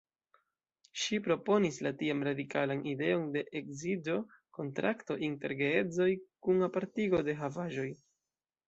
Ŝi 1.01 1.19
proponis 1.27 1.77
la 1.87 1.91
tiam 1.99 2.25
radikalan 2.29 2.81
ideon 2.93 3.27
de 3.37 3.45
ekzidĝo-kontrakto 3.61 5.21
inter 5.31 5.57
geedzoj 5.63 6.11
kun 6.49 6.69
apartigo 6.73 7.27
de 7.31 7.43
havaĵoj. 7.47 7.89